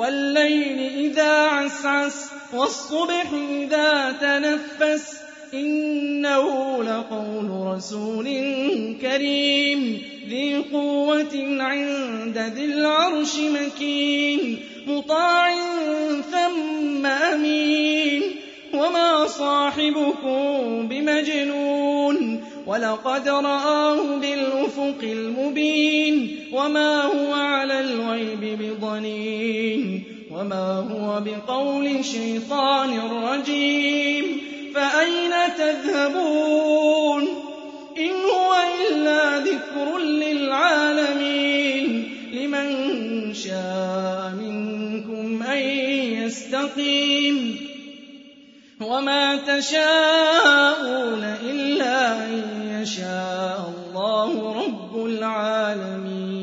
[0.00, 0.78] والليل
[1.10, 5.20] إذا عسعس والصبح إذا تنفس
[5.54, 6.46] إِنَّهُ
[6.84, 8.24] لَقَوْلُ رَسُولٍ
[9.02, 15.54] كَرِيمٍ ذِي قُوَّةٍ عِندَ ذِي الْعَرْشِ مَكِينٍ مُّطَاعٍ
[16.32, 18.22] ثَمَّ أَمِينٍ
[18.74, 22.39] وَمَا صَاحِبُكُم بِمَجْنُونٍ
[22.70, 26.14] وَلَقَدْ رَآهُ بِالْأُفُقِ الْمُبِينِ
[26.52, 34.24] وَمَا هُوَ عَلَى الْغَيْبِ بِضَنِينٍ وَمَا هُوَ بِقَوْلِ شَيْطَانٍ رَّجِيمٍ
[34.74, 37.22] فَأَيْنَ تَذْهَبُونَ
[37.98, 38.52] إِنْ هُوَ
[38.90, 41.86] إِلَّا ذِكْرٌ لِّلْعَالَمِينَ
[42.32, 42.68] لِمَن
[43.34, 45.58] شَاءَ مِنكُمْ أَن
[46.22, 47.36] يَسْتَقِيمَ
[48.80, 50.69] وَمَا تَشَاءُونَ
[54.40, 56.39] رَبُّ الْعَالَمِينَ.